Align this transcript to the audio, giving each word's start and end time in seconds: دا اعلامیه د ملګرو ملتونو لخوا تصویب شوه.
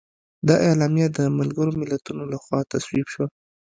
دا 0.47 0.55
اعلامیه 0.67 1.07
د 1.17 1.19
ملګرو 1.39 1.71
ملتونو 1.81 2.23
لخوا 2.33 2.59
تصویب 2.71 3.07
شوه. 3.13 3.27